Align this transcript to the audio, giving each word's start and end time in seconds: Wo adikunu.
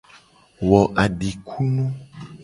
Wo 0.67 0.79
adikunu. 1.03 1.85